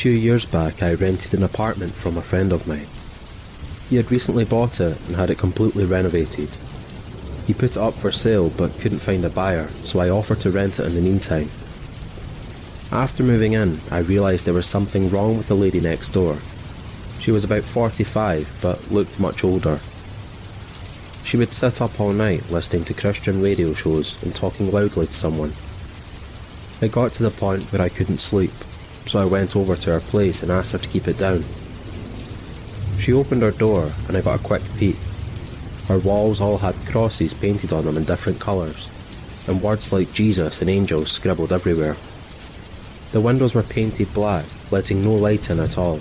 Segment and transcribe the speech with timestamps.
[0.00, 2.86] few years back, I rented an apartment from a friend of mine.
[3.90, 6.48] He had recently bought it and had it completely renovated.
[7.46, 10.50] He put it up for sale but couldn't find a buyer, so I offered to
[10.50, 11.50] rent it in the meantime.
[12.90, 16.38] After moving in, I realised there was something wrong with the lady next door.
[17.18, 19.80] She was about 45 but looked much older.
[21.24, 25.12] She would sit up all night listening to Christian radio shows and talking loudly to
[25.12, 25.52] someone.
[26.80, 28.52] It got to the point where I couldn't sleep,
[29.06, 31.44] so I went over to her place and asked her to keep it down.
[32.98, 34.96] She opened her door and I got a quick peek.
[35.88, 38.88] Her walls all had crosses painted on them in different colours,
[39.48, 41.96] and words like Jesus and angels scribbled everywhere.
[43.12, 45.98] The windows were painted black, letting no light in at all,